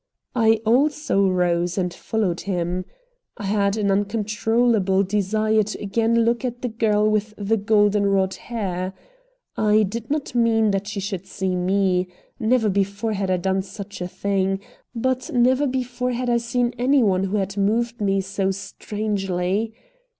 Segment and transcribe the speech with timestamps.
[0.35, 2.85] I also rose and followed him.
[3.37, 8.33] I had an uncontrollable desire to again look at the girl with the golden rod
[8.33, 8.93] hair.
[9.55, 12.07] I did not mean that she should see me.
[12.39, 14.59] Never before had I done such a thing.
[14.95, 19.71] But never before had I seen any one who had moved me so strangely.